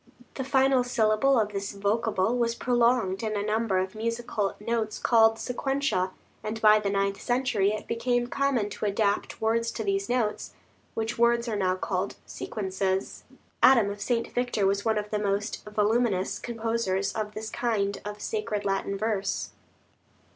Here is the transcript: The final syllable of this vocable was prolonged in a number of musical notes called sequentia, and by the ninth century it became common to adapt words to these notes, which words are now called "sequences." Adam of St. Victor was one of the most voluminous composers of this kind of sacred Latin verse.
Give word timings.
The 0.33 0.43
final 0.43 0.83
syllable 0.83 1.39
of 1.39 1.53
this 1.53 1.73
vocable 1.73 2.35
was 2.35 2.55
prolonged 2.55 3.21
in 3.21 3.37
a 3.37 3.45
number 3.45 3.77
of 3.77 3.93
musical 3.93 4.55
notes 4.59 4.97
called 4.97 5.37
sequentia, 5.37 6.09
and 6.43 6.59
by 6.59 6.79
the 6.79 6.89
ninth 6.89 7.21
century 7.21 7.71
it 7.71 7.85
became 7.85 8.25
common 8.25 8.71
to 8.71 8.85
adapt 8.87 9.39
words 9.41 9.69
to 9.73 9.83
these 9.83 10.09
notes, 10.09 10.53
which 10.95 11.19
words 11.19 11.47
are 11.47 11.55
now 11.55 11.75
called 11.75 12.15
"sequences." 12.25 13.25
Adam 13.61 13.91
of 13.91 14.01
St. 14.01 14.33
Victor 14.33 14.65
was 14.65 14.83
one 14.83 14.97
of 14.97 15.11
the 15.11 15.19
most 15.19 15.63
voluminous 15.65 16.39
composers 16.39 17.13
of 17.13 17.35
this 17.35 17.51
kind 17.51 18.01
of 18.03 18.23
sacred 18.23 18.65
Latin 18.65 18.97
verse. 18.97 19.51